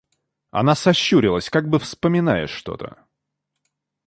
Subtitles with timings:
[0.49, 3.05] Она сощурилась, как бы вспоминая что-то.